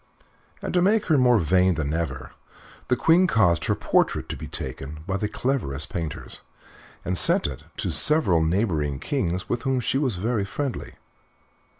And 0.63 0.73
to 0.73 0.81
make 0.81 1.05
her 1.09 1.17
more 1.19 1.37
vain 1.37 1.75
than 1.75 1.93
ever 1.93 2.31
the 2.87 2.95
Queen 2.95 3.27
caused 3.27 3.65
her 3.65 3.75
portrait 3.75 4.27
to 4.29 4.35
be 4.35 4.47
taken 4.47 5.01
by 5.05 5.17
the 5.17 5.27
cleverest 5.29 5.89
painters 5.89 6.41
and 7.05 7.15
sent 7.15 7.45
it 7.45 7.65
to 7.77 7.91
several 7.91 8.41
neighboring 8.43 8.97
kings 8.99 9.47
with 9.47 9.61
whom 9.61 9.79
she 9.79 9.99
was 9.99 10.15
very 10.15 10.43
friendly. 10.43 10.95